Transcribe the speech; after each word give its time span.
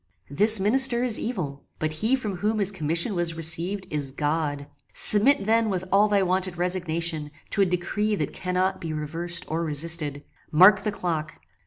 This 0.31 0.59
minister 0.59 1.03
is 1.03 1.19
evil, 1.19 1.67
but 1.77 1.93
he 1.93 2.15
from 2.15 2.37
whom 2.37 2.57
his 2.57 2.71
commission 2.71 3.13
was 3.13 3.35
received 3.35 3.85
is 3.91 4.11
God. 4.11 4.65
Submit 4.93 5.45
then 5.45 5.69
with 5.69 5.85
all 5.91 6.07
thy 6.07 6.23
wonted 6.23 6.57
resignation 6.57 7.29
to 7.51 7.61
a 7.61 7.67
decree 7.67 8.15
that 8.15 8.33
cannot 8.33 8.81
be 8.81 8.93
reversed 8.93 9.45
or 9.47 9.63
resisted. 9.63 10.23
Mark 10.51 10.81
the 10.83 10.91
clock. 10.91 11.35